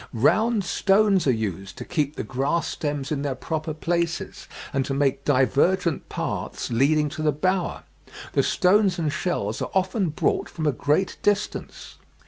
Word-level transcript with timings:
Round 0.13 0.63
stones 0.65 1.27
are 1.27 1.31
used 1.31 1.77
to 1.77 1.85
keep 1.85 2.15
the 2.15 2.23
grass 2.23 2.67
stems 2.67 3.11
in 3.11 3.21
their 3.21 3.35
proper 3.35 3.71
places, 3.71 4.47
and 4.73 4.83
to 4.85 4.95
make 4.95 5.23
divergent 5.25 6.09
paths 6.09 6.71
leading 6.71 7.07
to 7.09 7.21
the 7.21 7.31
bower. 7.31 7.83
The 8.33 8.41
stones 8.41 8.97
and 8.97 9.13
shells 9.13 9.61
are 9.61 9.69
often 9.75 10.09
brought 10.09 10.49
from 10.49 10.65
a 10.65 10.71
great 10.71 11.17
distance. 11.21 11.97